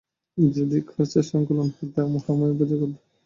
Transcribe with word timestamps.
যদি 0.37 0.77
খরচার 0.87 1.23
সঙ্কুলান 1.23 1.67
হয় 1.69 1.89
তো 1.93 2.01
মহামায়ার 2.13 2.57
পুজো 2.59 2.75
করব। 2.81 2.93